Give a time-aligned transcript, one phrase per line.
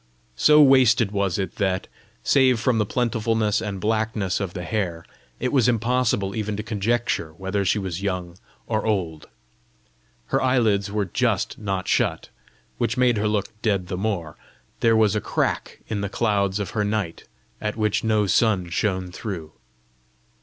[0.35, 1.85] So wasted was it that,
[2.23, 5.05] save from the plentifulness and blackness of the hair,
[5.39, 8.35] it was impossible even to conjecture whether she was young
[8.65, 9.27] or old.
[10.33, 12.29] Her eyelids were just not shut,
[12.79, 14.37] which made her look dead the more:
[14.79, 17.25] there was a crack in the clouds of her night,
[17.61, 19.51] at which no sun shone through!